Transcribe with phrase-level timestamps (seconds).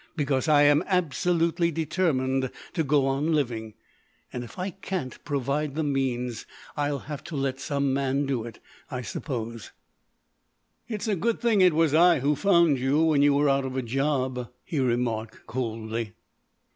[0.15, 3.75] Because I am absolutely determined to go on living.
[4.33, 8.57] And if I can't provide the means I'll have to let some man do it,
[8.89, 9.71] I suppose."
[10.87, 13.77] "It's a good thing it was I who found you when you were out of
[13.77, 16.13] a job," he remarked coldly.